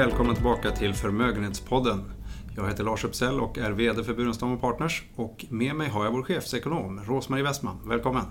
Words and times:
välkommen 0.00 0.34
tillbaka 0.34 0.70
till 0.70 0.94
Förmögenhetspodden. 0.94 2.12
Jag 2.56 2.68
heter 2.68 2.84
Lars 2.84 3.04
Uppsell 3.04 3.40
och 3.40 3.58
är 3.58 3.70
VD 3.70 4.04
för 4.04 4.14
Burenstam 4.14 4.58
Partners 4.58 5.02
och 5.16 5.44
med 5.48 5.74
mig 5.74 5.88
har 5.88 6.04
jag 6.04 6.12
vår 6.12 6.22
chefsekonom 6.22 7.00
Rosmarie 7.04 7.44
Westman. 7.44 7.76
Välkommen! 7.86 8.22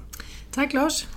Tack 0.51 0.73
Lars! 0.73 1.07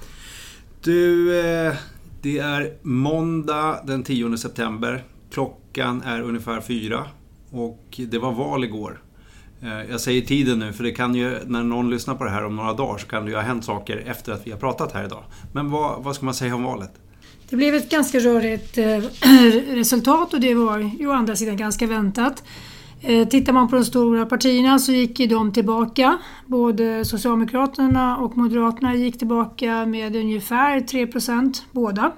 Du, 0.83 1.41
eh, 1.41 1.75
det 2.23 2.39
är 2.39 2.77
måndag 2.83 3.81
den 3.85 4.03
10 4.03 4.37
september. 4.37 5.05
Klockan 5.31 6.03
är 6.03 6.23
ungefär 6.23 6.61
fyra 6.61 7.07
och 7.51 8.01
det 8.11 8.19
var 8.19 8.33
val 8.33 8.65
igår. 8.65 9.03
Eh, 9.61 9.91
jag 9.91 10.01
säger 10.01 10.21
tiden 10.21 10.59
nu 10.59 10.73
för 10.73 10.85
det 10.85 10.93
kan 10.93 11.15
ju, 11.15 11.39
när 11.47 11.63
någon 11.63 11.91
lyssnar 11.91 12.15
på 12.15 12.25
det 12.25 12.31
här 12.31 12.45
om 12.45 12.57
några 12.57 12.73
dagar 12.73 12.99
så 12.99 13.07
kan 13.07 13.25
det 13.25 13.31
ju 13.31 13.37
ha 13.37 13.43
hänt 13.43 13.65
saker 13.65 14.05
efter 14.07 14.33
att 14.33 14.47
vi 14.47 14.51
har 14.51 14.59
pratat 14.59 14.93
här 14.93 15.05
idag. 15.05 15.25
Men 15.53 15.71
vad, 15.71 16.05
vad 16.05 16.15
ska 16.15 16.25
man 16.25 16.35
säga 16.35 16.55
om 16.55 16.63
valet? 16.63 16.93
Det 17.53 17.57
blev 17.57 17.75
ett 17.75 17.91
ganska 17.91 18.19
rörigt 18.19 18.79
eh, 18.79 19.03
resultat 19.75 20.35
och 20.35 20.41
det 20.41 20.55
var 20.55 20.79
ju 20.79 21.09
å 21.09 21.13
andra 21.13 21.37
sidan 21.37 21.57
ganska 21.57 21.87
väntat. 21.87 22.45
Eh, 23.01 23.29
tittar 23.29 23.53
man 23.53 23.69
på 23.69 23.77
de 23.77 23.85
stora 23.85 24.27
partierna 24.27 24.79
så 24.79 24.93
gick 24.93 25.31
de 25.31 25.53
tillbaka. 25.53 26.19
Både 26.47 27.05
Socialdemokraterna 27.05 28.17
och 28.17 28.37
Moderaterna 28.37 28.95
gick 28.95 29.19
tillbaka 29.19 29.87
med 29.87 30.17
ungefär 30.17 30.81
3 30.81 31.07
procent, 31.07 31.65
båda. 31.73 32.13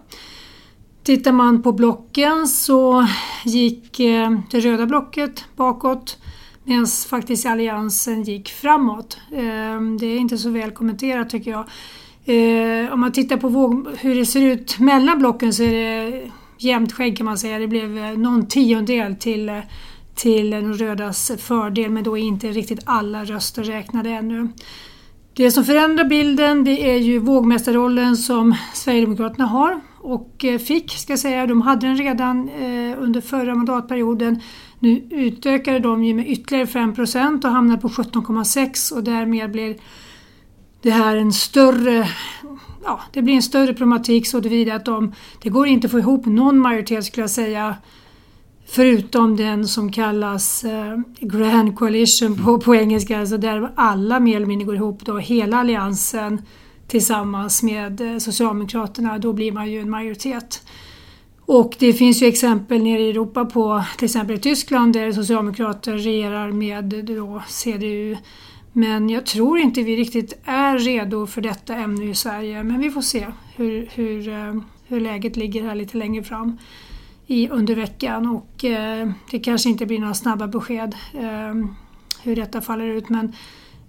Tittar 1.02 1.32
man 1.32 1.62
på 1.62 1.72
blocken 1.72 2.48
så 2.48 3.06
gick 3.44 4.00
eh, 4.00 4.38
det 4.50 4.60
röda 4.60 4.86
blocket 4.86 5.44
bakåt 5.56 6.18
medan 6.64 6.86
faktiskt 6.86 7.46
Alliansen 7.46 8.22
gick 8.22 8.48
framåt. 8.48 9.18
Det 10.00 10.06
är 10.06 10.18
inte 10.18 10.38
så 10.38 10.50
väl 10.50 10.70
kommenterat 10.70 11.30
tycker 11.30 11.50
jag. 11.50 11.64
Eh, 12.24 12.92
om 12.92 13.00
man 13.00 13.12
tittar 13.12 13.36
på 13.36 13.48
våg, 13.48 13.86
hur 14.00 14.14
det 14.14 14.26
ser 14.26 14.42
ut 14.42 14.78
mellan 14.78 15.18
blocken 15.18 15.52
så 15.52 15.62
är 15.62 15.72
det 15.72 16.20
jämnt 16.58 16.92
skägg 16.92 17.16
kan 17.16 17.24
man 17.24 17.38
säga. 17.38 17.58
Det 17.58 17.68
blev 17.68 17.98
eh, 17.98 18.18
någon 18.18 18.46
tiondel 18.46 19.16
till, 19.16 19.48
eh, 19.48 19.58
till 20.14 20.50
de 20.50 20.72
rödas 20.72 21.32
fördel 21.38 21.90
men 21.90 22.04
då 22.04 22.18
är 22.18 22.22
inte 22.22 22.48
riktigt 22.48 22.80
alla 22.84 23.24
röster 23.24 23.62
räknade 23.64 24.10
ännu. 24.10 24.48
Det 25.36 25.50
som 25.50 25.64
förändrar 25.64 26.04
bilden 26.04 26.64
det 26.64 26.90
är 26.90 26.96
ju 26.96 27.18
vågmästarrollen 27.18 28.16
som 28.16 28.54
Sverigedemokraterna 28.74 29.46
har 29.46 29.80
och 29.98 30.44
eh, 30.44 30.58
fick, 30.58 30.90
ska 30.90 31.12
jag 31.12 31.20
säga. 31.20 31.46
De 31.46 31.62
hade 31.62 31.86
den 31.86 31.96
redan 31.96 32.48
eh, 32.48 33.02
under 33.02 33.20
förra 33.20 33.54
mandatperioden. 33.54 34.40
Nu 34.78 35.06
utökade 35.10 35.78
de 35.78 36.04
ju 36.04 36.14
med 36.14 36.28
ytterligare 36.28 36.66
5% 36.66 37.44
och 37.44 37.50
hamnade 37.50 37.80
på 37.80 37.88
17,6 37.88 38.92
och 38.92 39.04
därmed 39.04 39.50
blir 39.50 39.76
det 40.84 40.90
här 40.90 41.16
en 41.16 41.32
större 41.32 42.08
ja, 42.84 43.00
det 43.12 43.22
blir 43.22 43.34
en 43.34 43.42
större 43.42 43.74
problematik 43.74 44.26
så 44.26 44.40
tillvida 44.40 44.74
att 44.74 44.84
de, 44.84 45.12
det 45.42 45.48
går 45.48 45.66
inte 45.66 45.86
att 45.86 45.90
få 45.90 45.98
ihop 45.98 46.26
någon 46.26 46.58
majoritet 46.58 47.04
skulle 47.04 47.22
jag 47.22 47.30
säga 47.30 47.76
förutom 48.66 49.36
den 49.36 49.68
som 49.68 49.92
kallas 49.92 50.64
eh, 50.64 50.98
Grand 51.20 51.76
Coalition 51.76 52.44
på, 52.44 52.58
på 52.58 52.74
engelska, 52.74 53.20
alltså 53.20 53.36
där 53.36 53.72
alla 53.74 54.20
mer 54.20 54.36
eller 54.36 54.46
mindre 54.46 54.66
går 54.66 54.74
ihop 54.74 55.04
då, 55.04 55.18
hela 55.18 55.56
alliansen 55.56 56.42
tillsammans 56.88 57.62
med 57.62 58.00
eh, 58.00 58.18
Socialdemokraterna, 58.18 59.18
då 59.18 59.32
blir 59.32 59.52
man 59.52 59.70
ju 59.70 59.80
en 59.80 59.90
majoritet. 59.90 60.62
Och 61.46 61.76
det 61.78 61.92
finns 61.92 62.22
ju 62.22 62.26
exempel 62.26 62.82
nere 62.82 63.02
i 63.02 63.10
Europa 63.10 63.44
på 63.44 63.84
till 63.98 64.04
exempel 64.04 64.36
i 64.36 64.40
Tyskland 64.40 64.92
där 64.92 65.12
socialdemokrater 65.12 65.92
regerar 65.92 66.52
med 66.52 66.92
eh, 66.92 67.16
då 67.16 67.42
CDU 67.48 68.16
men 68.76 69.10
jag 69.10 69.26
tror 69.26 69.58
inte 69.58 69.82
vi 69.82 69.96
riktigt 69.96 70.32
är 70.44 70.78
redo 70.78 71.26
för 71.26 71.40
detta 71.40 71.74
ämne 71.74 72.04
i 72.04 72.14
Sverige. 72.14 72.62
Men 72.62 72.80
vi 72.80 72.90
får 72.90 73.02
se 73.02 73.26
hur, 73.56 73.88
hur, 73.94 74.28
eh, 74.28 74.54
hur 74.86 75.00
läget 75.00 75.36
ligger 75.36 75.62
här 75.62 75.74
lite 75.74 75.96
längre 75.96 76.22
fram 76.22 76.58
i, 77.26 77.48
under 77.48 77.74
veckan. 77.74 78.26
Och 78.26 78.64
eh, 78.64 79.10
det 79.30 79.38
kanske 79.38 79.68
inte 79.68 79.86
blir 79.86 79.98
några 79.98 80.14
snabba 80.14 80.46
besked 80.46 80.94
eh, 81.14 81.68
hur 82.22 82.36
detta 82.36 82.60
faller 82.60 82.86
ut. 82.86 83.08
Men 83.08 83.32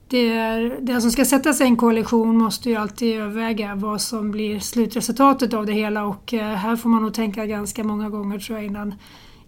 det, 0.08 0.32
är, 0.32 0.78
det 0.82 1.02
som 1.02 1.12
ska 1.12 1.26
sätta 1.26 1.54
sig 1.54 1.66
i 1.66 1.70
en 1.70 1.78
koalition 1.78 2.38
måste 2.38 2.70
ju 2.70 2.76
alltid 2.76 3.16
överväga 3.16 3.76
vad 3.76 4.02
som 4.02 4.32
blir 4.32 4.60
slutresultatet 4.60 5.54
av 5.54 5.66
det 5.66 5.74
hela. 5.74 6.06
Och 6.06 6.34
eh, 6.34 6.56
här 6.56 6.76
får 6.76 6.90
man 6.90 7.02
nog 7.02 7.14
tänka 7.14 7.46
ganska 7.46 7.84
många 7.84 8.10
gånger 8.10 8.40
tror 8.40 8.58
jag 8.58 8.66
innan, 8.66 8.96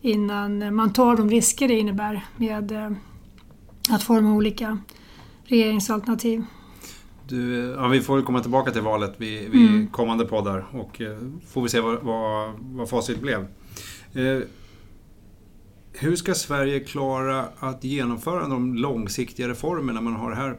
innan 0.01 0.75
man 0.75 0.93
tar 0.93 1.15
de 1.15 1.29
risker 1.29 1.67
det 1.67 1.79
innebär 1.79 2.25
med 2.37 2.71
eh, 2.71 2.91
att 3.89 4.03
forma 4.03 4.33
olika 4.33 4.77
regeringsalternativ. 5.47 6.43
Du, 7.27 7.55
ja, 7.77 7.87
vi 7.87 8.01
får 8.01 8.21
komma 8.21 8.39
tillbaka 8.39 8.71
till 8.71 8.81
valet 8.81 9.13
vid, 9.17 9.49
vid 9.49 9.69
mm. 9.69 9.87
kommande 9.87 10.25
poddar 10.25 10.65
och 10.71 11.01
eh, 11.01 11.17
får 11.47 11.61
vi 11.61 11.69
se 11.69 11.79
vad, 11.79 12.01
vad, 12.01 12.53
vad 12.59 12.89
facit 12.89 13.21
blev. 13.21 13.39
Eh, 14.13 14.39
hur 15.93 16.15
ska 16.15 16.33
Sverige 16.33 16.79
klara 16.79 17.45
att 17.59 17.83
genomföra 17.83 18.47
de 18.47 18.75
långsiktiga 18.75 19.47
reformerna 19.47 20.01
man 20.01 20.15
har 20.15 20.29
det 20.29 20.35
här 20.35 20.57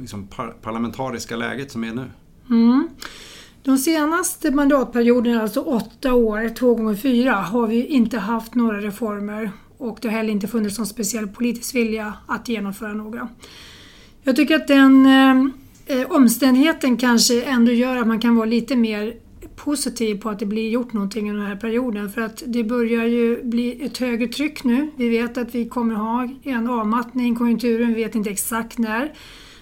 liksom, 0.00 0.26
par 0.26 0.48
parlamentariska 0.62 1.36
läget 1.36 1.70
som 1.70 1.84
är 1.84 1.94
nu? 1.94 2.10
Mm. 2.50 2.88
De 3.62 3.78
senaste 3.78 4.50
mandatperioderna, 4.50 5.42
alltså 5.42 5.60
åtta 5.60 6.14
år, 6.14 6.54
två 6.54 6.74
gånger 6.74 6.94
fyra, 6.94 7.32
har 7.32 7.66
vi 7.66 7.86
inte 7.86 8.18
haft 8.18 8.54
några 8.54 8.80
reformer 8.80 9.50
och 9.78 9.98
det 10.02 10.08
har 10.08 10.16
heller 10.16 10.32
inte 10.32 10.48
funnits 10.48 10.78
någon 10.78 10.86
speciell 10.86 11.28
politisk 11.28 11.74
vilja 11.74 12.14
att 12.26 12.48
genomföra 12.48 12.92
några. 12.92 13.28
Jag 14.24 14.36
tycker 14.36 14.56
att 14.56 14.68
den 14.68 15.06
eh, 15.06 15.46
eh, 15.98 16.10
omständigheten 16.10 16.96
kanske 16.96 17.42
ändå 17.42 17.72
gör 17.72 17.96
att 17.96 18.06
man 18.06 18.20
kan 18.20 18.36
vara 18.36 18.46
lite 18.46 18.76
mer 18.76 19.14
positiv 19.56 20.20
på 20.20 20.30
att 20.30 20.38
det 20.38 20.46
blir 20.46 20.70
gjort 20.70 20.92
någonting 20.92 21.30
under 21.30 21.42
den 21.42 21.50
här 21.50 21.60
perioden. 21.60 22.10
För 22.10 22.20
att 22.20 22.42
det 22.46 22.64
börjar 22.64 23.04
ju 23.04 23.44
bli 23.44 23.84
ett 23.84 23.98
högre 23.98 24.28
tryck 24.28 24.64
nu. 24.64 24.90
Vi 24.96 25.08
vet 25.08 25.38
att 25.38 25.54
vi 25.54 25.68
kommer 25.68 25.94
ha 25.94 26.28
en 26.42 26.68
avmattning 26.68 27.32
i 27.32 27.36
konjunkturen, 27.36 27.94
vi 27.94 28.04
vet 28.04 28.14
inte 28.14 28.30
exakt 28.30 28.78
när. 28.78 29.12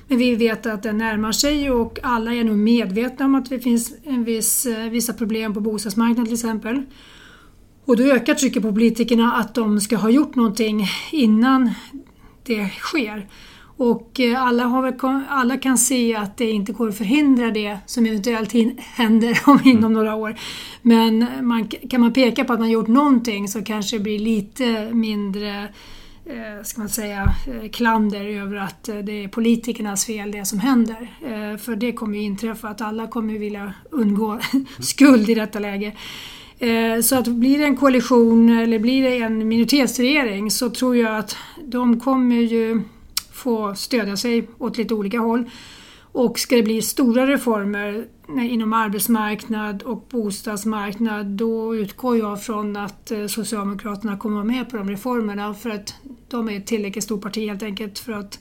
Men 0.09 0.19
vi 0.19 0.34
vet 0.34 0.66
att 0.66 0.82
den 0.82 0.98
närmar 0.98 1.32
sig 1.32 1.71
och 1.71 1.98
alla 2.03 2.34
är 2.34 2.44
nog 2.44 2.56
medvetna 2.56 3.25
om 3.25 3.34
att 3.34 3.50
det 3.50 3.60
finns 3.60 3.94
en 4.04 4.25
viss, 4.25 4.66
eh, 4.66 4.91
vissa 4.91 5.12
problem 5.12 5.54
på 5.54 5.60
bostadsmarknaden 5.60 6.25
till 6.25 6.34
exempel. 6.34 6.82
Och 7.84 7.97
då 7.97 8.03
ökar 8.03 8.34
trycket 8.34 8.62
på 8.62 8.72
politikerna 8.72 9.32
att 9.32 9.54
de 9.54 9.81
ska 9.81 9.97
ha 9.97 10.10
gjort 10.10 10.34
någonting 10.34 10.87
innan 11.10 11.71
det 12.42 12.69
sker. 12.69 13.27
Och 13.80 14.20
eh, 14.20 14.42
alla, 14.42 14.64
har 14.64 15.24
alla 15.28 15.56
kan 15.56 15.78
se 15.78 16.16
att 16.16 16.36
det 16.36 16.50
inte 16.50 16.72
går 16.72 16.88
att 16.88 16.98
förhindra 16.98 17.50
det 17.50 17.78
som 17.86 18.06
eventuellt 18.06 18.52
händer 18.80 19.41
om 19.46 19.60
inom 19.64 19.78
mm. 19.78 19.92
några 19.92 20.14
år. 20.14 20.34
Men 20.82 21.26
man, 21.42 21.68
kan 21.68 22.00
man 22.00 22.12
peka 22.12 22.44
på 22.44 22.52
att 22.52 22.60
man 22.60 22.70
gjort 22.70 22.88
någonting 22.88 23.48
så 23.48 23.64
kanske 23.64 23.96
det 23.96 24.02
blir 24.02 24.18
lite 24.18 24.91
mindre 24.92 25.68
eh, 26.26 26.64
ska 26.64 26.80
man 26.80 26.88
säga, 26.88 27.34
eh, 27.46 27.70
klander 27.70 28.24
över 28.24 28.56
att 28.56 28.84
det 28.84 29.24
är 29.24 29.28
politikernas 29.28 30.06
fel 30.06 30.30
det 30.30 30.44
som 30.44 30.58
händer. 30.58 31.10
För 31.58 31.76
det 31.76 31.92
kommer 31.92 32.18
ju 32.18 32.22
inträffa 32.22 32.68
att 32.68 32.80
alla 32.80 33.06
kommer 33.06 33.38
vilja 33.38 33.74
undgå 33.91 34.38
skuld 34.80 35.30
i 35.30 35.34
detta 35.34 35.58
läge. 35.58 35.92
Så 37.02 37.16
att 37.16 37.28
blir 37.28 37.58
det 37.58 37.64
en 37.64 37.76
koalition 37.76 38.58
eller 38.58 38.78
blir 38.78 39.02
det 39.02 39.16
en 39.16 39.48
minoritetsregering 39.48 40.50
så 40.50 40.70
tror 40.70 40.97
jag 40.97 41.16
att 41.16 41.36
de 41.64 42.00
kommer 42.00 42.36
ju 42.36 42.82
få 43.40 43.74
stödja 43.74 44.16
sig 44.16 44.48
åt 44.58 44.78
lite 44.78 44.94
olika 44.94 45.18
håll. 45.18 45.50
Och 46.12 46.38
ska 46.38 46.56
det 46.56 46.62
bli 46.62 46.82
stora 46.82 47.26
reformer 47.26 48.06
inom 48.28 48.72
arbetsmarknad 48.72 49.82
och 49.82 50.06
bostadsmarknad 50.10 51.26
då 51.26 51.76
utgår 51.76 52.18
jag 52.18 52.44
från 52.44 52.76
att 52.76 53.10
eh, 53.10 53.26
Socialdemokraterna 53.26 54.18
kommer 54.18 54.34
vara 54.34 54.44
med 54.44 54.70
på 54.70 54.76
de 54.76 54.91
reformerna 54.91 55.54
för 55.54 55.70
att 55.70 55.94
de 56.28 56.48
är 56.48 56.56
ett 56.56 56.66
tillräckligt 56.66 57.04
stort 57.04 57.22
parti 57.22 57.48
helt 57.48 57.62
enkelt 57.62 57.98
för 57.98 58.12
att, 58.12 58.38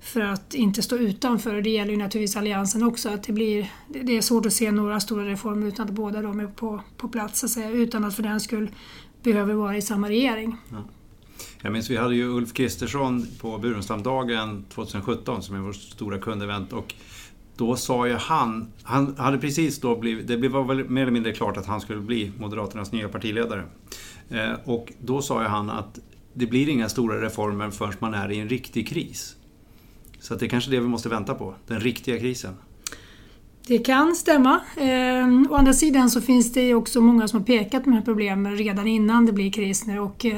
för 0.00 0.20
att 0.20 0.54
inte 0.54 0.82
stå 0.82 0.96
utanför. 0.96 1.60
Det 1.60 1.70
gäller 1.70 1.90
ju 1.90 1.96
naturligtvis 1.96 2.36
Alliansen 2.36 2.82
också. 2.82 3.08
Att 3.08 3.22
det, 3.22 3.32
blir, 3.32 3.72
det 3.88 4.16
är 4.16 4.20
svårt 4.20 4.46
att 4.46 4.52
se 4.52 4.70
några 4.70 5.00
stora 5.00 5.24
reformer 5.24 5.66
utan 5.66 5.86
att 5.86 5.92
båda 5.92 6.22
de 6.22 6.40
är 6.40 6.46
på, 6.46 6.80
på 6.96 7.08
plats 7.08 7.40
så 7.40 7.46
att 7.46 7.52
säga, 7.52 7.70
utan 7.70 8.04
att 8.04 8.14
för 8.14 8.22
den 8.22 8.40
skull 8.40 8.70
behöver 9.22 9.54
vara 9.54 9.76
i 9.76 9.82
samma 9.82 10.08
regering. 10.08 10.56
Ja. 10.70 10.76
Jag 11.64 11.72
minns 11.72 11.90
vi 11.90 11.96
hade 11.96 12.14
ju 12.14 12.28
Ulf 12.28 12.52
Kristersson 12.52 13.26
på 13.40 13.58
Burenstamdagen 13.58 14.64
2017 14.68 15.42
som 15.42 15.56
är 15.56 15.60
vårt 15.60 15.76
stora 15.76 16.18
kundevent 16.18 16.72
och 16.72 16.94
då 17.56 17.76
sa 17.76 18.06
ju 18.06 18.14
han, 18.14 18.72
han 18.82 19.16
hade 19.16 19.38
precis 19.38 19.80
då 19.80 19.96
blivit, 19.96 20.26
det 20.26 20.48
var 20.48 20.64
väl 20.64 20.88
mer 20.88 21.02
eller 21.02 21.12
mindre 21.12 21.32
klart 21.32 21.56
att 21.56 21.66
han 21.66 21.80
skulle 21.80 22.00
bli 22.00 22.32
Moderaternas 22.38 22.92
nya 22.92 23.08
partiledare. 23.08 23.64
Eh, 24.28 24.52
och 24.64 24.92
då 25.00 25.22
sa 25.22 25.42
ju 25.42 25.48
han 25.48 25.70
att 25.70 25.98
det 26.34 26.46
blir 26.46 26.68
inga 26.68 26.88
stora 26.88 27.22
reformer 27.22 27.70
förrän 27.70 27.94
man 27.98 28.14
är 28.14 28.32
i 28.32 28.38
en 28.38 28.48
riktig 28.48 28.88
kris. 28.88 29.36
Så 30.20 30.34
det 30.34 30.46
är 30.46 30.48
kanske 30.48 30.70
det 30.70 30.80
vi 30.80 30.88
måste 30.88 31.08
vänta 31.08 31.34
på, 31.34 31.54
den 31.66 31.80
riktiga 31.80 32.18
krisen. 32.18 32.54
Det 33.66 33.78
kan 33.78 34.14
stämma. 34.14 34.60
Eh, 34.76 35.50
å 35.50 35.54
andra 35.54 35.72
sidan 35.72 36.10
så 36.10 36.20
finns 36.20 36.52
det 36.52 36.74
också 36.74 37.00
många 37.00 37.28
som 37.28 37.40
har 37.40 37.46
pekat 37.46 37.84
på 37.84 37.90
de 37.90 37.96
här 37.96 38.02
problemen 38.02 38.56
redan 38.56 38.86
innan 38.86 39.26
det 39.26 39.32
blir 39.32 39.52
kris 39.52 39.86
nu 39.86 39.98
och 39.98 40.24
eh, 40.24 40.36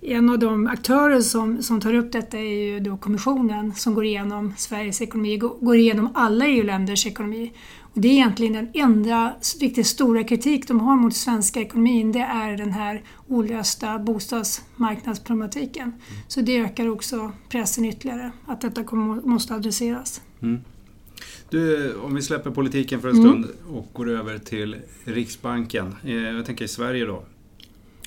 en 0.00 0.30
av 0.30 0.38
de 0.38 0.66
aktörer 0.66 1.20
som, 1.20 1.62
som 1.62 1.80
tar 1.80 1.94
upp 1.94 2.12
detta 2.12 2.38
är 2.38 2.64
ju 2.64 2.80
då 2.80 2.96
Kommissionen 2.96 3.74
som 3.74 3.94
går 3.94 4.04
igenom 4.04 4.54
Sveriges 4.56 5.00
ekonomi, 5.02 5.36
går 5.36 5.76
igenom 5.76 6.10
alla 6.14 6.46
EU-länders 6.46 7.06
ekonomi. 7.06 7.52
Och 7.80 8.00
det 8.00 8.08
är 8.08 8.12
egentligen 8.12 8.52
den 8.52 8.68
enda 8.74 9.32
riktigt 9.60 9.86
stora 9.86 10.24
kritik 10.24 10.68
de 10.68 10.80
har 10.80 10.96
mot 10.96 11.16
svenska 11.16 11.60
ekonomin, 11.60 12.12
det 12.12 12.20
är 12.20 12.56
den 12.56 12.72
här 12.72 13.02
olösta 13.28 13.98
bostadsmarknadsproblematiken. 13.98 15.82
Mm. 15.82 15.98
Så 16.28 16.40
det 16.40 16.56
ökar 16.56 16.88
också 16.88 17.32
pressen 17.48 17.84
ytterligare, 17.84 18.30
att 18.46 18.60
detta 18.60 18.84
kommer, 18.84 19.22
måste 19.22 19.54
adresseras. 19.54 20.20
Mm. 20.42 20.60
Du, 21.50 21.94
om 21.94 22.14
vi 22.14 22.22
släpper 22.22 22.50
politiken 22.50 23.00
för 23.00 23.08
en 23.08 23.16
stund 23.16 23.44
mm. 23.44 23.76
och 23.76 23.88
går 23.92 24.10
över 24.10 24.38
till 24.38 24.76
Riksbanken. 25.04 25.94
Eh, 26.04 26.14
jag 26.14 26.46
tänker 26.46 26.64
i 26.64 26.68
Sverige 26.68 27.04
då. 27.04 27.22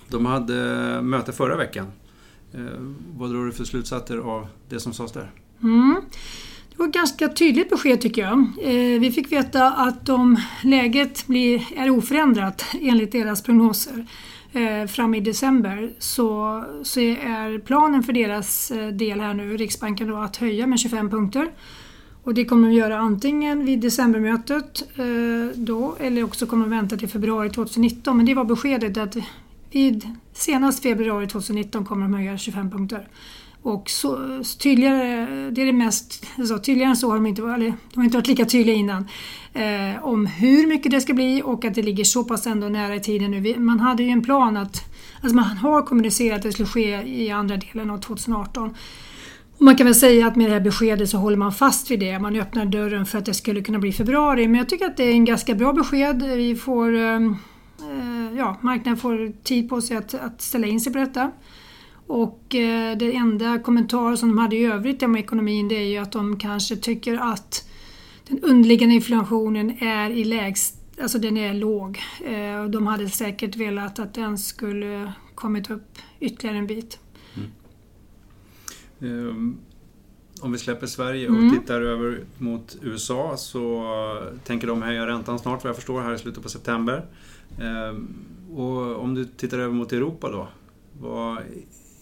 De 0.07 0.25
hade 0.25 0.55
möte 1.01 1.31
förra 1.31 1.57
veckan. 1.57 1.87
Eh, 2.53 2.59
vad 3.17 3.31
drar 3.31 3.45
du 3.45 3.51
för 3.51 3.63
slutsatser 3.63 4.17
av 4.17 4.47
det 4.69 4.79
som 4.79 4.93
sades 4.93 5.11
där? 5.11 5.31
Mm. 5.63 5.95
Det 6.69 6.77
var 6.77 6.87
ett 6.87 6.93
ganska 6.93 7.27
tydligt 7.27 7.69
besked 7.69 8.01
tycker 8.01 8.21
jag. 8.21 8.39
Eh, 8.61 8.99
vi 8.99 9.11
fick 9.11 9.31
veta 9.31 9.71
att 9.71 10.09
om 10.09 10.41
läget 10.63 11.27
blir, 11.27 11.67
är 11.75 11.89
oförändrat 11.89 12.65
enligt 12.81 13.11
deras 13.11 13.43
prognoser 13.43 14.07
fram 14.87 15.15
i 15.15 15.19
december 15.19 15.93
så, 15.99 16.63
så 16.83 16.99
är 16.99 17.59
planen 17.59 18.03
för 18.03 18.13
deras 18.13 18.71
del 18.93 19.19
här 19.19 19.33
nu, 19.33 19.57
Riksbanken, 19.57 20.07
då, 20.07 20.17
att 20.17 20.37
höja 20.37 20.67
med 20.67 20.79
25 20.79 21.09
punkter. 21.09 21.51
Och 22.23 22.33
det 22.33 22.45
kommer 22.45 22.67
de 22.67 22.73
göra 22.73 22.97
antingen 22.97 23.65
vid 23.65 23.79
decembermötet 23.79 24.83
eh, 24.95 25.57
då 25.59 25.95
eller 25.99 26.23
också 26.23 26.45
kommer 26.45 26.65
de 26.65 26.69
vänta 26.69 26.97
till 26.97 27.09
februari 27.09 27.49
2019. 27.49 28.17
Men 28.17 28.25
det 28.25 28.33
var 28.33 28.43
beskedet 28.43 28.97
att 28.97 29.17
vid 29.71 30.15
senast 30.33 30.83
februari 30.83 31.27
2019 31.27 31.85
kommer 31.85 32.01
de 32.01 32.13
höja 32.13 32.37
25 32.37 32.71
punkter. 32.71 33.07
Och 33.61 33.89
så, 33.89 34.19
tydligare, 34.59 35.25
det 35.51 35.61
är 35.61 35.65
det 35.65 35.73
mest, 35.73 36.25
alltså, 36.37 36.59
tydligare 36.59 36.89
än 36.89 36.97
så 36.97 37.07
har 37.07 37.15
de 37.15 37.25
inte 37.25 37.41
varit, 37.41 37.73
de 37.93 37.99
har 37.99 38.03
inte 38.03 38.17
varit 38.17 38.27
lika 38.27 38.45
tydliga 38.45 38.75
innan. 38.75 39.07
Eh, 39.53 40.05
om 40.05 40.25
hur 40.25 40.67
mycket 40.67 40.91
det 40.91 41.01
ska 41.01 41.13
bli 41.13 41.41
och 41.45 41.65
att 41.65 41.75
det 41.75 41.81
ligger 41.81 42.03
så 42.03 42.23
pass 42.23 42.47
ändå 42.47 42.69
nära 42.69 42.95
i 42.95 42.99
tiden 42.99 43.31
nu. 43.31 43.59
Man 43.59 43.79
hade 43.79 44.03
ju 44.03 44.09
en 44.09 44.23
plan 44.23 44.57
att, 44.57 44.81
alltså 45.21 45.35
man 45.35 45.45
har 45.45 45.81
kommunicerat 45.81 46.37
att 46.37 46.43
det 46.43 46.51
skulle 46.51 46.67
ske 46.67 47.01
i 47.07 47.31
andra 47.31 47.57
delen 47.57 47.89
av 47.89 47.97
2018. 47.97 48.75
Och 49.59 49.65
man 49.65 49.75
kan 49.75 49.85
väl 49.85 49.95
säga 49.95 50.27
att 50.27 50.35
med 50.35 50.49
det 50.49 50.53
här 50.53 50.61
beskedet 50.61 51.09
så 51.09 51.17
håller 51.17 51.37
man 51.37 51.51
fast 51.51 51.91
vid 51.91 51.99
det. 51.99 52.19
Man 52.19 52.35
öppnar 52.35 52.65
dörren 52.65 53.05
för 53.05 53.17
att 53.17 53.25
det 53.25 53.33
skulle 53.33 53.61
kunna 53.61 53.79
bli 53.79 53.91
februari. 53.91 54.47
Men 54.47 54.57
jag 54.57 54.69
tycker 54.69 54.85
att 54.85 54.97
det 54.97 55.03
är 55.03 55.11
en 55.11 55.25
ganska 55.25 55.55
bra 55.55 55.73
besked. 55.73 56.23
Vi 56.23 56.55
får, 56.55 56.95
ehm, 56.95 57.35
eh, 57.79 58.37
ja, 58.37 58.57
marknaden 58.61 58.97
får 58.97 59.43
tid 59.43 59.69
på 59.69 59.81
sig 59.81 59.97
att, 59.97 60.13
att 60.13 60.41
ställa 60.41 60.67
in 60.67 60.81
sig 60.81 60.93
på 60.93 60.99
detta. 60.99 61.31
Och 62.07 62.55
eh, 62.55 62.97
det 62.97 63.15
enda 63.15 63.59
kommentar 63.59 64.15
som 64.15 64.29
de 64.29 64.37
hade 64.37 64.55
i 64.55 64.65
övrigt 64.65 65.03
om 65.03 65.15
ekonomin 65.15 65.67
det 65.67 65.75
är 65.75 65.87
ju 65.87 65.97
att 65.97 66.11
de 66.11 66.39
kanske 66.39 66.75
tycker 66.75 67.17
att 67.17 67.69
den 68.27 68.39
underliggande 68.39 68.95
inflationen 68.95 69.83
är 69.83 70.09
i 70.09 70.23
lägst 70.23 70.75
Alltså 71.01 71.19
den 71.19 71.37
är 71.37 71.53
låg. 71.53 71.99
Eh, 72.25 72.65
de 72.65 72.87
hade 72.87 73.09
säkert 73.09 73.55
velat 73.55 73.99
att 73.99 74.13
den 74.13 74.37
skulle 74.37 75.13
kommit 75.35 75.69
upp 75.69 75.97
ytterligare 76.19 76.57
en 76.57 76.67
bit. 76.67 76.99
Ehm, 79.01 79.57
om 80.41 80.51
vi 80.51 80.57
släpper 80.57 80.87
Sverige 80.87 81.29
och 81.29 81.35
mm. 81.35 81.59
tittar 81.59 81.81
över 81.81 82.23
mot 82.37 82.77
USA 82.81 83.37
så 83.37 83.85
tänker 84.43 84.67
de 84.67 84.81
höja 84.81 85.07
räntan 85.07 85.39
snart 85.39 85.63
vad 85.63 85.69
jag 85.69 85.75
förstår 85.75 86.01
här 86.01 86.13
i 86.13 86.17
slutet 86.17 86.43
på 86.43 86.49
september. 86.49 87.05
Ehm, 87.61 88.07
och 88.55 89.03
om 89.03 89.15
du 89.15 89.25
tittar 89.25 89.59
över 89.59 89.73
mot 89.73 89.93
Europa 89.93 90.31
då? 90.31 90.47
Vad, 91.01 91.37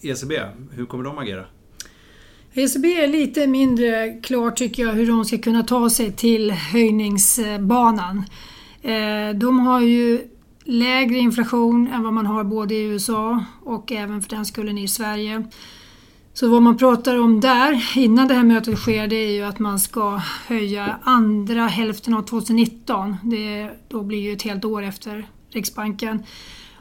ECB, 0.02 0.40
hur 0.72 0.86
kommer 0.86 1.04
de 1.04 1.18
agera? 1.18 1.44
ECB 2.52 2.94
är 2.94 3.08
lite 3.08 3.46
mindre 3.46 4.20
klart 4.22 4.56
tycker 4.56 4.86
jag 4.86 4.92
hur 4.92 5.06
de 5.06 5.24
ska 5.24 5.38
kunna 5.38 5.62
ta 5.62 5.90
sig 5.90 6.12
till 6.12 6.50
höjningsbanan. 6.50 8.24
Ehm, 8.82 9.38
de 9.38 9.60
har 9.60 9.80
ju 9.80 10.20
lägre 10.64 11.18
inflation 11.18 11.86
än 11.86 12.02
vad 12.02 12.12
man 12.12 12.26
har 12.26 12.44
både 12.44 12.74
i 12.74 12.82
USA 12.82 13.44
och 13.64 13.92
även 13.92 14.22
för 14.22 14.30
den 14.30 14.46
skullen 14.46 14.78
i 14.78 14.88
Sverige. 14.88 15.44
Så 16.38 16.48
vad 16.48 16.62
man 16.62 16.76
pratar 16.76 17.18
om 17.18 17.40
där 17.40 17.98
innan 17.98 18.28
det 18.28 18.34
här 18.34 18.44
mötet 18.44 18.78
sker 18.78 19.08
det 19.08 19.16
är 19.16 19.30
ju 19.30 19.42
att 19.42 19.58
man 19.58 19.78
ska 19.78 20.20
höja 20.46 20.98
andra 21.02 21.66
hälften 21.66 22.14
av 22.14 22.22
2019. 22.22 23.16
Det 23.22 23.70
då 23.88 24.02
blir 24.02 24.18
ju 24.18 24.32
ett 24.32 24.42
helt 24.42 24.64
år 24.64 24.82
efter 24.82 25.28
Riksbanken. 25.50 26.22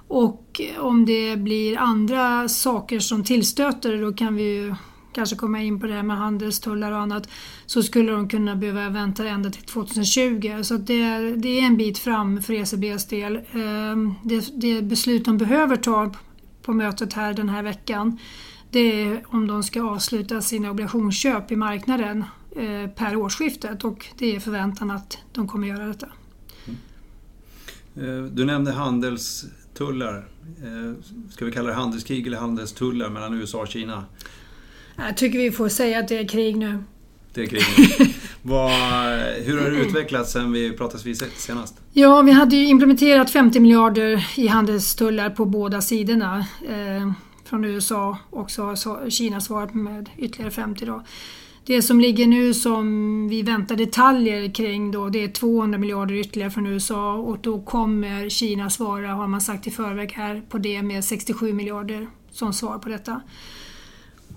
Och 0.07 0.61
om 0.77 1.05
det 1.05 1.37
blir 1.37 1.77
andra 1.77 2.47
saker 2.47 2.99
som 2.99 3.23
tillstöter, 3.23 4.01
då 4.01 4.13
kan 4.13 4.35
vi 4.35 4.43
ju 4.43 4.75
kanske 5.13 5.35
komma 5.35 5.61
in 5.61 5.79
på 5.79 5.87
det 5.87 5.93
här 5.93 6.03
med 6.03 6.17
handelstullar 6.17 6.91
och 6.91 6.99
annat, 6.99 7.29
så 7.65 7.83
skulle 7.83 8.11
de 8.11 8.29
kunna 8.29 8.55
behöva 8.55 8.89
vänta 8.89 9.27
ända 9.27 9.49
till 9.49 9.63
2020. 9.63 10.63
Så 10.63 10.77
det 10.77 11.01
är, 11.01 11.37
det 11.37 11.59
är 11.59 11.63
en 11.63 11.77
bit 11.77 11.97
fram 11.97 12.41
för 12.41 12.53
ECBs 12.53 13.07
del. 13.07 13.39
Ehm, 13.51 14.13
det, 14.23 14.61
det 14.61 14.81
beslut 14.81 15.25
de 15.25 15.37
behöver 15.37 15.75
ta 15.75 16.11
på 16.61 16.73
mötet 16.73 17.13
här 17.13 17.33
den 17.33 17.49
här 17.49 17.63
veckan 17.63 18.19
det 18.71 19.01
är 19.01 19.23
om 19.27 19.47
de 19.47 19.63
ska 19.63 19.83
avsluta 19.83 20.41
sina 20.41 20.71
obligationsköp 20.71 21.51
i 21.51 21.55
marknaden 21.55 22.23
eh, 22.55 22.89
per 22.89 23.15
årsskiftet 23.15 23.83
och 23.83 24.05
det 24.17 24.35
är 24.35 24.39
förväntan 24.39 24.91
att 24.91 25.17
de 25.33 25.47
kommer 25.47 25.67
göra 25.67 25.87
detta. 25.87 26.07
Mm. 27.95 28.35
Du 28.35 28.45
nämnde 28.45 28.71
handelstullar. 28.71 30.27
Eh, 30.63 31.03
ska 31.31 31.45
vi 31.45 31.51
kalla 31.51 31.67
det 31.67 31.75
handelskrig 31.75 32.27
eller 32.27 32.37
handelstullar 32.37 33.09
mellan 33.09 33.33
USA 33.33 33.61
och 33.61 33.67
Kina? 33.67 34.05
Jag 34.95 35.17
tycker 35.17 35.39
vi 35.39 35.51
får 35.51 35.69
säga 35.69 35.99
att 35.99 36.07
det 36.07 36.17
är 36.17 36.27
krig 36.27 36.57
nu. 36.57 36.83
Det 37.33 37.41
är 37.41 37.45
krig 37.45 37.63
nu. 37.99 38.05
Vad, 38.41 38.71
hur 39.43 39.61
har 39.61 39.71
det 39.71 39.77
utvecklats 39.77 40.31
sen 40.31 40.51
vi 40.51 40.71
pratades 40.71 41.05
vid 41.05 41.17
senast? 41.17 41.75
Ja, 41.93 42.21
vi 42.21 42.31
hade 42.31 42.55
ju 42.55 42.67
implementerat 42.67 43.31
50 43.31 43.59
miljarder 43.59 44.27
i 44.35 44.47
handelstullar 44.47 45.29
på 45.29 45.45
båda 45.45 45.81
sidorna. 45.81 46.45
Från 47.49 47.65
USA 47.65 48.17
och 48.29 48.51
så 48.51 48.63
har 48.63 49.09
Kina 49.09 49.41
svarat 49.41 49.73
med 49.73 50.09
ytterligare 50.17 50.51
50 50.51 50.85
då. 50.85 51.03
Det 51.65 51.81
som 51.81 51.99
ligger 51.99 52.27
nu 52.27 52.53
som 52.53 53.27
vi 53.27 53.41
väntar 53.41 53.75
detaljer 53.75 54.53
kring 54.53 54.91
då, 54.91 55.09
det 55.09 55.23
är 55.23 55.27
200 55.27 55.77
miljarder 55.77 56.15
ytterligare 56.15 56.51
från 56.51 56.67
USA 56.67 57.13
och 57.13 57.37
då 57.41 57.61
kommer 57.61 58.29
Kina 58.29 58.69
svara, 58.69 59.07
har 59.07 59.27
man 59.27 59.41
sagt 59.41 59.67
i 59.67 59.71
förväg 59.71 60.11
här, 60.11 60.41
på 60.49 60.57
det 60.57 60.81
med 60.81 61.03
67 61.03 61.53
miljarder 61.53 62.07
som 62.31 62.53
svar 62.53 62.77
på 62.77 62.89
detta. 62.89 63.21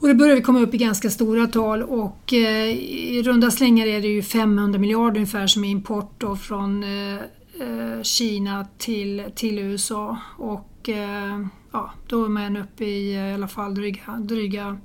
Och 0.01 0.09
då 0.09 0.15
börjar 0.15 0.37
vi 0.37 0.43
komma 0.43 0.61
upp 0.61 0.75
i 0.75 0.79
ganska 0.79 1.11
stora 1.11 1.47
tal 1.47 1.83
och 1.83 2.33
eh, 2.33 2.69
i 2.79 3.23
runda 3.23 3.51
slängar 3.51 3.87
är 3.87 4.01
det 4.01 4.09
ju 4.09 4.23
500 4.23 4.79
miljarder 4.79 5.17
ungefär 5.17 5.47
som 5.47 5.65
är 5.65 5.69
import 5.69 6.15
då 6.19 6.37
från 6.37 6.83
eh, 6.83 7.21
Eh, 7.61 8.03
Kina 8.03 8.67
till, 8.79 9.25
till 9.35 9.59
USA. 9.59 10.19
Och 10.39 10.89
eh, 10.89 11.47
ja, 11.73 11.91
då 12.09 12.25
är 12.25 12.29
man 12.29 12.57
uppe 12.57 12.85
i 12.85 13.15
eh, 13.15 13.31
i 13.31 13.35
alla 13.35 13.49
fall 13.49 13.75
dryga, 13.75 14.19
dryga, 14.19 14.79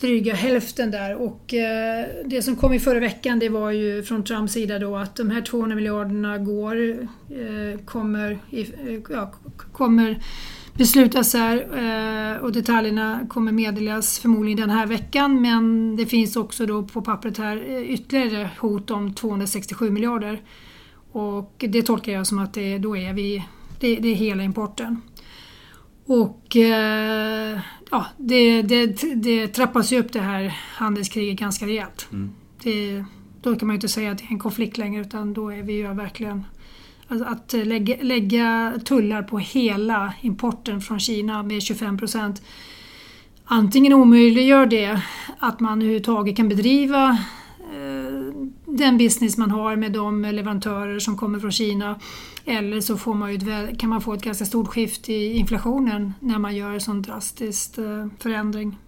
dryga 0.00 0.34
hälften 0.34 0.90
där. 0.90 1.14
Och 1.14 1.54
eh, 1.54 2.06
det 2.24 2.42
som 2.42 2.56
kom 2.56 2.72
i 2.72 2.80
förra 2.80 3.00
veckan 3.00 3.38
det 3.38 3.48
var 3.48 3.70
ju 3.70 4.02
från 4.02 4.24
Trumps 4.24 4.52
sida 4.52 4.78
då 4.78 4.96
att 4.96 5.16
de 5.16 5.30
här 5.30 5.42
200 5.42 5.76
miljarderna 5.76 6.38
går, 6.38 6.90
eh, 7.30 7.80
kommer, 7.84 8.38
i, 8.50 8.60
eh, 8.60 9.00
ja, 9.10 9.32
kommer 9.72 10.22
beslutas 10.72 11.34
här 11.34 12.38
och 12.40 12.52
detaljerna 12.52 13.20
kommer 13.28 13.52
meddelas 13.52 14.18
förmodligen 14.18 14.60
den 14.60 14.70
här 14.70 14.86
veckan 14.86 15.42
men 15.42 15.96
det 15.96 16.06
finns 16.06 16.36
också 16.36 16.66
då 16.66 16.82
på 16.82 17.02
pappret 17.02 17.38
här 17.38 17.82
ytterligare 17.82 18.50
hot 18.58 18.90
om 18.90 19.14
267 19.14 19.90
miljarder. 19.90 20.42
Och 21.12 21.64
det 21.68 21.82
tolkar 21.82 22.12
jag 22.12 22.26
som 22.26 22.38
att 22.38 22.54
det, 22.54 22.78
då 22.78 22.96
är 22.96 23.12
vi, 23.12 23.44
det, 23.80 23.96
det 23.96 24.08
är 24.08 24.14
hela 24.14 24.42
importen. 24.42 25.02
Och 26.06 26.56
eh, 26.56 27.60
ja, 27.90 28.06
det, 28.16 28.62
det, 28.62 28.86
det 29.14 29.48
trappas 29.48 29.92
ju 29.92 29.98
upp 29.98 30.12
det 30.12 30.20
här 30.20 30.44
handelskriget 30.74 31.38
ganska 31.38 31.66
rejält. 31.66 32.08
Mm. 32.12 32.30
Det, 32.62 33.04
då 33.42 33.56
kan 33.56 33.66
man 33.66 33.74
ju 33.74 33.76
inte 33.76 33.88
säga 33.88 34.10
att 34.10 34.18
det 34.18 34.24
är 34.24 34.32
en 34.32 34.38
konflikt 34.38 34.78
längre 34.78 35.00
utan 35.00 35.34
då 35.34 35.52
är 35.52 35.62
vi 35.62 35.72
ju 35.72 35.94
verkligen 35.94 36.44
alltså 37.08 37.26
att 37.28 37.52
lägga, 37.52 37.96
lägga 38.02 38.74
tullar 38.84 39.22
på 39.22 39.38
hela 39.38 40.14
importen 40.20 40.80
från 40.80 41.00
Kina 41.00 41.42
med 41.42 41.62
25 41.62 41.98
procent 41.98 42.42
antingen 43.48 43.92
omöjliggör 43.92 44.66
det 44.66 45.00
att 45.38 45.60
man 45.60 45.78
överhuvudtaget 45.78 46.36
kan 46.36 46.48
bedriva 46.48 47.18
den 48.78 48.98
business 48.98 49.36
man 49.36 49.50
har 49.50 49.76
med 49.76 49.92
de 49.92 50.22
leverantörer 50.22 50.98
som 50.98 51.16
kommer 51.16 51.38
från 51.38 51.52
Kina. 51.52 52.00
Eller 52.44 52.80
så 52.80 52.96
får 52.96 53.14
man 53.14 53.30
ett, 53.34 53.78
kan 53.78 53.90
man 53.90 54.00
få 54.00 54.14
ett 54.14 54.22
ganska 54.22 54.44
stort 54.44 54.68
skift 54.68 55.08
i 55.08 55.32
inflationen 55.32 56.12
när 56.20 56.38
man 56.38 56.56
gör 56.56 56.70
en 56.70 56.80
sån 56.80 57.02
drastisk 57.02 57.78
eh, 57.78 58.06
förändring. 58.18 58.78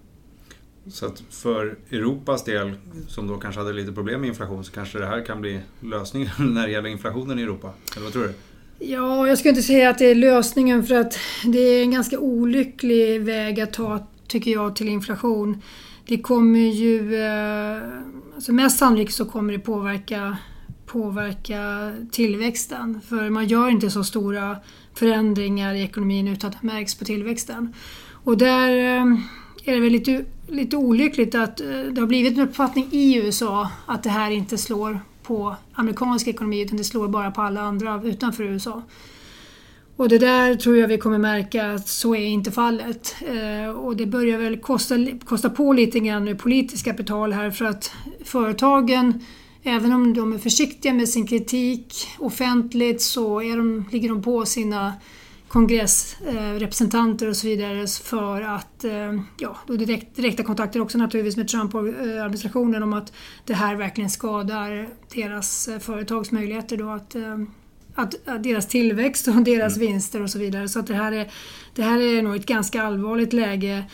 Så 0.87 1.06
att 1.06 1.23
för 1.30 1.78
Europas 1.90 2.44
del, 2.44 2.73
som 3.09 3.26
då 3.26 3.37
kanske 3.37 3.61
hade 3.61 3.73
lite 3.73 3.92
problem 3.92 4.20
med 4.20 4.28
inflation, 4.28 4.64
så 4.64 4.73
kanske 4.73 4.99
det 4.99 5.06
här 5.06 5.26
kan 5.26 5.40
bli 5.40 5.61
lösningen 5.80 6.30
när 6.54 6.66
det 6.66 6.73
gäller 6.73 6.88
inflationen 6.88 7.38
i 7.38 7.42
Europa? 7.42 7.73
Eller 7.97 8.04
vad 8.04 8.12
tror 8.12 8.23
du? 8.23 8.35
Ja, 8.78 9.28
jag 9.28 9.38
skulle 9.38 9.50
inte 9.50 9.62
säga 9.62 9.90
att 9.90 9.99
det 9.99 10.11
är 10.11 10.14
lösningen 10.14 10.87
för 10.87 10.94
att 10.94 11.18
det 11.44 11.59
är 11.59 11.82
en 11.82 11.90
ganska 11.90 12.18
olycklig 12.18 13.20
väg 13.20 13.61
att 13.61 13.73
ta 13.73 14.06
tycker 14.26 14.50
jag, 14.50 14.76
till 14.76 14.88
inflation. 14.88 15.62
Det 16.06 16.20
kommer 16.20 16.59
ju... 16.59 17.14
Eh, 17.14 17.82
alltså 18.40 18.52
mest 18.52 18.78
sannolikt 18.78 19.14
så 19.14 19.25
kommer 19.25 19.52
det 19.52 19.59
påverka, 19.59 20.37
påverka 20.87 21.92
tillväxten. 22.11 23.00
För 23.09 23.30
man 23.30 23.47
gör 23.47 23.68
inte 23.68 23.90
så 23.90 24.04
stora 24.04 24.56
förändringar 24.94 25.75
i 25.75 25.82
ekonomin 25.82 26.28
utan 26.28 26.50
att 26.50 26.61
det 26.61 26.66
märks 26.66 26.94
på 26.94 27.04
tillväxten. 27.04 27.75
Och 28.25 28.38
där 28.38 28.68
eh, 28.68 29.04
är 29.64 29.75
det 29.75 29.80
väl 29.80 29.92
lite, 29.92 30.25
lite 30.49 30.76
olyckligt 30.76 31.35
att 31.35 31.61
eh, 31.61 31.66
det 31.66 32.00
har 32.00 32.06
blivit 32.06 32.38
en 32.38 32.49
uppfattning 32.49 32.88
i 32.90 33.16
USA 33.16 33.70
att 33.87 34.02
det 34.02 34.11
här 34.11 34.30
inte 34.30 34.59
slår 34.59 35.00
på 35.23 35.56
amerikansk 35.73 36.28
ekonomi 36.28 36.61
utan 36.61 36.76
det 36.76 36.85
slår 36.85 37.09
bara 37.09 37.30
på 37.30 37.42
alla 37.42 37.61
andra 37.61 38.02
utanför 38.04 38.44
USA. 38.44 38.82
Och 40.00 40.09
det 40.09 40.19
där 40.19 40.54
tror 40.54 40.76
jag 40.76 40.88
vi 40.88 40.99
kommer 40.99 41.19
märka 41.19 41.73
att 41.73 41.88
så 41.88 42.14
är 42.14 42.26
inte 42.26 42.50
fallet. 42.50 43.16
Eh, 43.21 43.71
och 43.71 43.97
det 43.97 44.07
börjar 44.07 44.38
väl 44.38 44.59
kosta, 44.59 44.95
kosta 45.25 45.50
på 45.50 45.73
lite 45.73 46.00
grann 46.00 46.25
nu 46.25 46.35
politiskt 46.35 46.85
kapital 46.85 47.33
här 47.33 47.50
för 47.50 47.64
att 47.64 47.92
företagen, 48.25 49.25
även 49.62 49.92
om 49.92 50.14
de 50.14 50.33
är 50.33 50.38
försiktiga 50.38 50.92
med 50.92 51.09
sin 51.09 51.26
kritik 51.26 51.95
offentligt 52.19 53.02
så 53.02 53.42
är 53.42 53.57
de, 53.57 53.85
ligger 53.92 54.09
de 54.09 54.23
på 54.23 54.47
sina 54.47 54.92
kongressrepresentanter 55.49 57.28
och 57.28 57.37
så 57.37 57.47
vidare 57.47 57.87
för 57.87 58.42
att, 58.42 58.85
eh, 58.85 59.21
ja, 59.38 59.57
då 59.66 59.76
direkt, 59.76 60.16
direkta 60.16 60.42
kontakter 60.42 60.80
också 60.80 60.99
naturligtvis 60.99 61.37
med 61.37 61.49
Trump-administrationen 61.49 62.83
eh, 62.83 62.88
om 62.88 62.92
att 62.92 63.12
det 63.45 63.54
här 63.54 63.75
verkligen 63.75 64.11
skadar 64.11 64.88
deras 65.14 65.69
företags 65.80 66.33
möjligheter 66.33 66.76
då 66.76 66.90
att 66.90 67.16
att, 67.94 68.28
att 68.28 68.42
deras 68.42 68.68
tillväxt 68.68 69.28
och 69.28 69.35
deras 69.44 69.76
mm. 69.76 69.88
vinster 69.88 70.23
och 70.23 70.30
så 70.30 70.38
vidare. 70.38 70.68
Så 70.68 70.78
att 70.78 70.87
det, 70.87 70.94
här 70.94 71.12
är, 71.12 71.32
det 71.75 71.82
här 71.82 72.00
är 72.00 72.23
nog 72.23 72.37
ett 72.37 72.47
ganska 72.47 72.82
allvarligt 72.82 73.32
läge. 73.32 73.85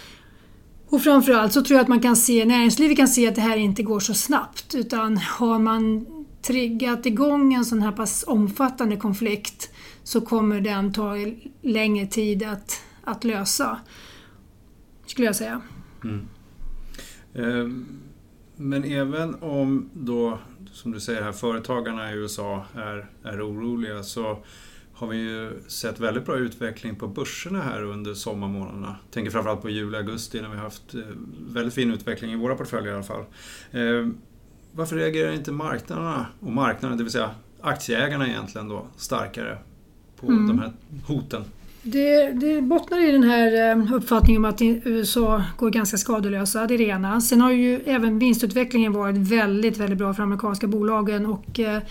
Och 0.88 1.02
framförallt 1.02 1.52
så 1.52 1.62
tror 1.62 1.76
jag 1.76 1.82
att 1.82 1.88
man 1.88 2.00
kan 2.00 2.16
se, 2.16 2.44
näringslivet 2.44 2.96
kan 2.96 3.08
se 3.08 3.28
att 3.28 3.34
det 3.34 3.40
här 3.40 3.56
inte 3.56 3.82
går 3.82 4.00
så 4.00 4.14
snabbt. 4.14 4.74
Utan 4.74 5.16
har 5.16 5.58
man 5.58 6.06
triggat 6.42 7.06
igång 7.06 7.54
en 7.54 7.64
sån 7.64 7.82
här 7.82 7.92
pass 7.92 8.24
omfattande 8.26 8.96
konflikt 8.96 9.70
så 10.02 10.20
kommer 10.20 10.60
den 10.60 10.92
ta 10.92 11.14
längre 11.62 12.06
tid 12.06 12.42
att, 12.42 12.82
att 13.04 13.24
lösa. 13.24 13.78
Skulle 15.06 15.26
jag 15.26 15.36
säga. 15.36 15.60
Mm. 16.04 16.28
Ehm, 17.34 17.86
men 18.56 18.84
även 18.84 19.34
om 19.34 19.90
då 19.92 20.38
som 20.72 20.92
du 20.92 21.00
säger 21.00 21.22
här, 21.22 21.32
företagarna 21.32 22.12
i 22.12 22.14
USA 22.14 22.64
är, 22.75 23.06
är 23.22 23.48
oroliga 23.48 24.02
så 24.02 24.38
har 24.92 25.06
vi 25.06 25.16
ju 25.16 25.52
sett 25.66 26.00
väldigt 26.00 26.26
bra 26.26 26.36
utveckling 26.36 26.96
på 26.96 27.08
börserna 27.08 27.62
här 27.62 27.82
under 27.82 28.14
sommarmånaderna. 28.14 28.96
Jag 29.04 29.14
tänker 29.14 29.30
framförallt 29.30 29.62
på 29.62 29.70
juli, 29.70 29.96
augusti 29.96 30.40
när 30.40 30.48
vi 30.48 30.56
har 30.56 30.62
haft 30.62 30.94
eh, 30.94 31.00
väldigt 31.48 31.75
fin 31.75 31.90
utveckling 31.90 32.32
i 32.32 32.36
våra 32.36 32.54
portföljer 32.54 32.92
i 32.92 32.94
alla 32.94 33.02
fall. 33.02 33.25
Eh, 33.70 34.08
varför 34.72 34.96
reagerar 34.96 35.32
inte 35.32 35.52
marknaderna, 35.52 36.26
och 36.40 36.52
marknaden, 36.52 36.98
det 36.98 37.04
vill 37.04 37.12
säga 37.12 37.30
aktieägarna 37.60 38.28
egentligen 38.28 38.68
då, 38.68 38.86
starkare 38.96 39.58
på 40.20 40.26
mm. 40.26 40.48
de 40.48 40.58
här 40.58 40.72
hoten? 41.06 41.44
Det, 41.88 42.33
det 42.33 42.62
bottnar 42.62 43.09
i 43.09 43.12
den 43.12 43.23
här 43.23 43.71
eh, 43.71 43.93
uppfattningen 43.95 44.45
om 44.45 44.50
att 44.50 44.62
USA 44.62 45.45
går 45.57 45.71
ganska 45.71 45.97
skadelösa, 45.97 46.66
det 46.66 46.76
rena. 46.76 47.21
Sen 47.21 47.40
har 47.40 47.50
ju 47.50 47.81
även 47.87 48.19
vinstutvecklingen 48.19 48.93
varit 48.93 49.16
väldigt, 49.16 49.76
väldigt 49.76 49.99
bra 49.99 50.14
för 50.14 50.23
amerikanska 50.23 50.66
bolagen 50.66 51.26
och 51.26 51.61
eh, 51.61 51.83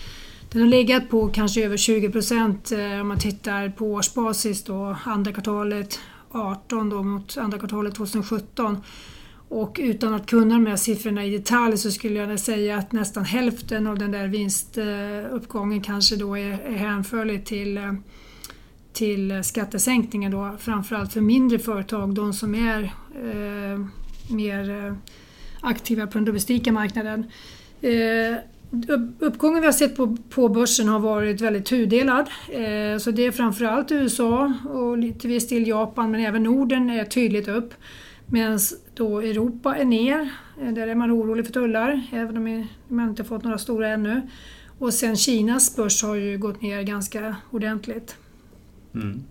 den 0.52 0.62
har 0.62 0.68
legat 0.68 1.08
på 1.08 1.28
kanske 1.28 1.64
över 1.64 1.76
20 1.76 2.10
procent 2.10 2.72
eh, 2.72 3.00
om 3.00 3.08
man 3.08 3.18
tittar 3.18 3.68
på 3.68 3.92
årsbasis 3.92 4.64
då, 4.64 4.96
andra 5.04 5.32
kvartalet 5.32 6.00
18 6.30 6.90
då 6.90 7.02
mot 7.02 7.36
andra 7.36 7.58
kvartalet 7.58 7.94
2017. 7.94 8.78
Och 9.48 9.76
utan 9.82 10.14
att 10.14 10.26
kunna 10.26 10.54
de 10.54 10.66
här 10.66 10.76
siffrorna 10.76 11.24
i 11.24 11.30
detalj 11.30 11.78
så 11.78 11.90
skulle 11.90 12.18
jag 12.18 12.40
säga 12.40 12.76
att 12.76 12.92
nästan 12.92 13.24
hälften 13.24 13.86
av 13.86 13.98
den 13.98 14.12
där 14.12 14.26
vinstuppgången 14.26 15.80
kanske 15.80 16.16
då 16.16 16.38
är, 16.38 16.50
är 16.50 16.76
hänförlig 16.76 17.44
till 17.44 17.78
till 18.96 19.44
skattesänkningar 19.44 20.30
då, 20.30 20.56
framförallt 20.58 21.12
för 21.12 21.20
mindre 21.20 21.58
företag, 21.58 22.14
de 22.14 22.32
som 22.32 22.54
är 22.54 22.82
eh, 23.14 23.80
mer 24.34 24.86
eh, 24.86 24.94
aktiva 25.60 26.06
på 26.06 26.18
den 26.18 26.24
domestika 26.24 26.72
marknaden. 26.72 27.24
Eh, 27.80 28.36
uppgången 29.18 29.60
vi 29.60 29.66
har 29.66 29.72
sett 29.72 29.96
på, 29.96 30.16
på 30.30 30.48
börsen 30.48 30.88
har 30.88 30.98
varit 30.98 31.40
väldigt 31.40 31.66
tudelad. 31.66 32.28
Eh, 32.48 32.98
så 32.98 33.10
det 33.10 33.26
är 33.26 33.30
framförallt 33.30 33.92
USA 33.92 34.52
och 34.68 34.98
lite 34.98 35.28
viss 35.28 35.48
del 35.48 35.66
Japan 35.66 36.10
men 36.10 36.20
även 36.20 36.42
Norden 36.42 36.90
är 36.90 37.04
tydligt 37.04 37.48
upp. 37.48 37.74
Medan 38.26 38.58
då 38.94 39.20
Europa 39.20 39.76
är 39.76 39.84
ner, 39.84 40.28
eh, 40.62 40.72
där 40.72 40.88
är 40.88 40.94
man 40.94 41.12
orolig 41.12 41.46
för 41.46 41.52
tullar 41.52 42.02
även 42.12 42.36
om 42.36 42.66
man 42.88 43.08
inte 43.08 43.24
fått 43.24 43.44
några 43.44 43.58
stora 43.58 43.88
ännu. 43.88 44.22
Och 44.78 44.94
sen 44.94 45.16
Kinas 45.16 45.76
börs 45.76 46.02
har 46.02 46.14
ju 46.14 46.38
gått 46.38 46.62
ner 46.62 46.82
ganska 46.82 47.36
ordentligt. 47.50 48.16
Mm. 48.96 49.22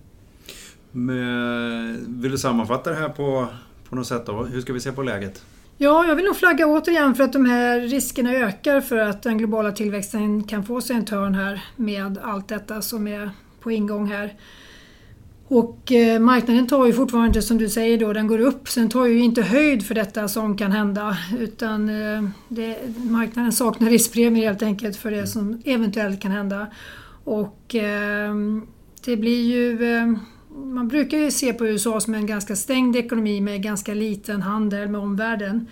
Men, 0.91 2.21
vill 2.21 2.31
du 2.31 2.37
sammanfatta 2.37 2.89
det 2.89 2.95
här 2.95 3.09
på, 3.09 3.47
på 3.89 3.95
något 3.95 4.07
sätt 4.07 4.25
då? 4.25 4.43
Hur 4.43 4.61
ska 4.61 4.73
vi 4.73 4.79
se 4.79 4.91
på 4.91 5.03
läget? 5.03 5.43
Ja, 5.77 6.05
jag 6.05 6.15
vill 6.15 6.25
nog 6.25 6.35
flagga 6.35 6.67
återigen 6.67 7.15
för 7.15 7.23
att 7.23 7.33
de 7.33 7.45
här 7.45 7.79
riskerna 7.79 8.33
ökar 8.33 8.81
för 8.81 8.97
att 8.97 9.23
den 9.23 9.37
globala 9.37 9.71
tillväxten 9.71 10.43
kan 10.43 10.65
få 10.65 10.81
sig 10.81 10.95
en 10.95 11.05
törn 11.05 11.35
här 11.35 11.63
med 11.75 12.17
allt 12.23 12.47
detta 12.47 12.81
som 12.81 13.07
är 13.07 13.31
på 13.59 13.71
ingång 13.71 14.11
här. 14.11 14.33
Och 15.47 15.91
eh, 15.91 16.19
marknaden 16.19 16.67
tar 16.67 16.85
ju 16.85 16.93
fortfarande, 16.93 17.41
som 17.41 17.57
du 17.57 17.69
säger 17.69 17.97
då, 17.97 18.13
den 18.13 18.27
går 18.27 18.39
upp. 18.39 18.69
Sen 18.69 18.89
tar 18.89 19.05
ju 19.05 19.19
inte 19.19 19.41
höjd 19.41 19.85
för 19.85 19.95
detta 19.95 20.27
som 20.27 20.57
kan 20.57 20.71
hända. 20.71 21.17
Utan 21.39 21.89
eh, 21.89 22.29
det, 22.47 22.77
marknaden 22.97 23.51
saknar 23.51 23.89
riskpremier 23.89 24.47
helt 24.47 24.63
enkelt 24.63 24.97
för 24.97 25.11
det 25.11 25.27
som 25.27 25.61
eventuellt 25.65 26.21
kan 26.21 26.31
hända. 26.31 26.67
Och 27.23 27.75
eh, 27.75 28.33
det 29.05 29.17
blir 29.17 29.43
ju... 29.43 29.95
Eh, 29.95 30.17
man 30.55 30.87
brukar 30.87 31.17
ju 31.17 31.31
se 31.31 31.53
på 31.53 31.67
USA 31.67 31.99
som 31.99 32.13
en 32.13 32.25
ganska 32.25 32.55
stängd 32.55 32.95
ekonomi 32.95 33.41
med 33.41 33.63
ganska 33.63 33.93
liten 33.93 34.41
handel 34.41 34.89
med 34.89 35.01
omvärlden. 35.01 35.67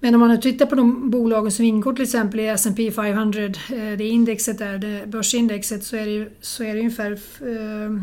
Men 0.00 0.14
om 0.14 0.20
man 0.20 0.28
nu 0.30 0.36
tittar 0.36 0.66
på 0.66 0.74
de 0.74 1.10
bolagen 1.10 1.52
som 1.52 1.64
ingår 1.64 1.92
till 1.92 2.04
exempel 2.04 2.40
i 2.40 2.46
S&P 2.46 2.90
500, 2.90 3.42
eh, 3.44 3.52
det 3.98 4.08
indexet 4.08 4.58
där, 4.58 4.78
det 4.78 5.06
börsindexet, 5.06 5.84
så 5.84 5.96
är 5.96 6.04
det, 6.04 6.12
ju, 6.12 6.30
så 6.40 6.64
är 6.64 6.74
det 6.74 6.80
ungefär... 6.80 7.12
Eh, 7.40 8.02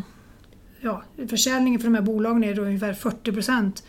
ja, 0.80 1.02
försäljningen 1.28 1.80
för 1.80 1.86
de 1.88 1.94
här 1.94 2.02
bolagen 2.02 2.44
är 2.44 2.54
då 2.54 2.62
ungefär 2.62 2.92
40 2.92 3.32
procent 3.32 3.82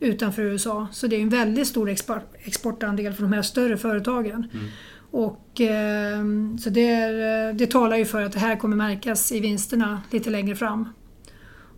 utanför 0.00 0.42
USA. 0.42 0.86
Så 0.92 1.06
det 1.06 1.16
är 1.16 1.20
en 1.20 1.28
väldigt 1.28 1.68
stor 1.68 1.88
export, 1.88 2.34
exportandel 2.42 3.12
för 3.12 3.22
de 3.22 3.32
här 3.32 3.42
större 3.42 3.76
företagen. 3.76 4.48
Mm. 4.52 4.66
Och, 5.12 5.60
eh, 5.60 6.24
så 6.60 6.70
det, 6.70 7.02
eh, 7.02 7.54
det 7.54 7.66
talar 7.70 7.96
ju 7.96 8.04
för 8.04 8.22
att 8.22 8.32
det 8.32 8.38
här 8.38 8.56
kommer 8.56 8.76
märkas 8.76 9.32
i 9.32 9.40
vinsterna 9.40 10.02
lite 10.10 10.30
längre 10.30 10.56
fram. 10.56 10.88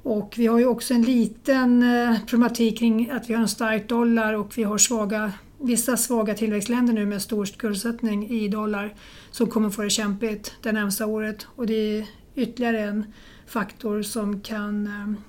Och 0.03 0.35
vi 0.37 0.47
har 0.47 0.59
ju 0.59 0.67
också 0.67 0.95
en 0.95 1.03
liten 1.03 1.83
eh, 1.83 2.25
problematik 2.27 2.79
kring 2.79 3.11
att 3.11 3.31
vi 3.31 3.35
har 3.35 3.43
en 3.43 3.49
stark 3.49 3.89
dollar 3.89 4.35
och 4.35 4.59
vi 4.59 4.63
har 4.63 4.79
svaga, 4.79 5.33
vissa 5.61 5.97
svaga 5.97 6.35
tillväxtländer 6.35 6.95
nu 6.95 7.07
med 7.07 7.23
stor 7.23 7.45
skuldsättning 7.45 8.31
i 8.31 8.49
dollar 8.49 8.95
som 9.31 9.47
kommer 9.47 9.71
få 9.71 9.83
det 9.83 9.91
kämpigt 9.91 10.55
det 10.63 10.73
närmsta 10.73 11.07
året. 11.07 11.47
Och 11.57 11.67
det 11.67 11.99
är 11.99 12.07
ytterligare 12.35 12.81
en 12.81 13.13
faktor 13.47 14.03
som 14.03 14.41
kan, 14.41 14.87
eh, 14.87 15.21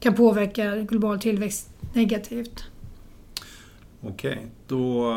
kan 0.00 0.14
påverka 0.14 0.76
global 0.76 1.20
tillväxt 1.20 1.70
negativt. 1.94 2.64
Okej, 4.00 4.46
då 4.66 5.14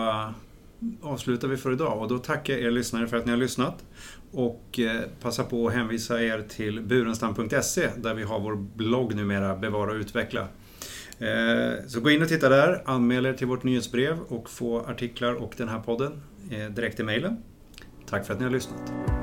avslutar 1.02 1.48
vi 1.48 1.58
för 1.58 1.72
idag 1.72 2.02
och 2.02 2.08
då 2.08 2.18
tackar 2.18 2.54
jag 2.54 2.62
er 2.62 2.72
lyssnare 2.72 3.08
för 3.08 3.18
att 3.18 3.26
ni 3.26 3.32
har 3.32 3.38
lyssnat. 3.38 3.86
Och 4.32 4.80
eh, 4.80 5.02
passa 5.22 5.44
på 5.44 5.68
att 5.68 5.74
hänvisa 5.74 6.24
er 6.24 6.46
till 6.50 6.82
burenstam.se 6.82 7.90
där 7.98 8.14
vi 8.14 8.24
har 8.24 8.40
vår 8.40 8.56
blogg 8.56 9.16
numera, 9.16 9.56
Bevara 9.56 9.92
och 9.92 9.96
utveckla. 9.96 10.48
Eh, 11.20 11.88
så 11.88 12.00
gå 12.00 12.10
in 12.10 12.22
och 12.22 12.28
titta 12.28 12.50
där, 12.50 12.82
anmäl 12.86 13.26
er 13.26 13.34
till 13.34 13.48
vårt 13.48 13.64
nyhetsbrev 13.64 14.20
och 14.28 14.50
få 14.50 14.80
artiklar 14.80 15.34
och 15.34 15.54
den 15.58 15.70
här 15.70 15.80
podden 15.80 16.22
eh, 16.52 16.70
direkt 16.72 17.00
i 17.00 17.04
mejlen. 17.04 17.44
Tack 18.10 18.26
för 18.26 18.34
att 18.34 18.40
ni 18.40 18.46
har 18.46 18.52
lyssnat. 18.52 19.19